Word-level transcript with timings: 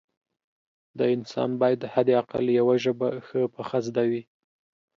د 0.97 0.99
انسان 1.15 1.49
باید 1.61 1.81
حد 1.93 2.09
اقل 2.21 2.45
یوه 2.59 2.75
ژبه 2.83 3.07
ښه 3.27 3.41
پخه 3.55 3.79
زده 3.87 4.03
وي 4.09 4.21